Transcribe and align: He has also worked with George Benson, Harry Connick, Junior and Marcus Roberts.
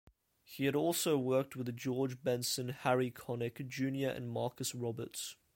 He 0.43 0.65
has 0.65 0.73
also 0.73 1.15
worked 1.19 1.55
with 1.55 1.77
George 1.77 2.23
Benson, 2.23 2.69
Harry 2.69 3.11
Connick, 3.11 3.67
Junior 3.67 4.09
and 4.09 4.31
Marcus 4.31 4.73
Roberts. 4.73 5.35